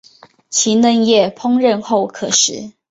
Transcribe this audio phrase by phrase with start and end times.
[0.49, 2.73] 其嫩叶烹饪后可食。